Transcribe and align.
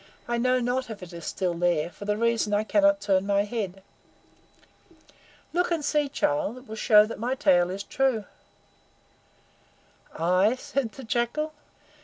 I 0.27 0.39
know 0.39 0.59
not 0.59 0.89
if 0.89 1.03
it 1.03 1.09
is 1.09 1.11
there 1.11 1.21
still, 1.21 1.89
for 1.91 2.05
the 2.05 2.17
reason 2.17 2.55
I 2.55 2.63
cannot 2.63 2.99
turn 3.01 3.27
my 3.27 3.43
head. 3.43 3.83
Look 5.53 5.69
and 5.69 5.85
see, 5.85 6.09
child. 6.09 6.57
It 6.57 6.67
will 6.67 6.75
show 6.75 7.05
that 7.05 7.19
my 7.19 7.35
tale 7.35 7.69
is 7.69 7.83
true." 7.83 8.25
"I?" 10.17 10.55
said 10.55 10.93
the 10.93 11.03
Jackal. 11.03 11.53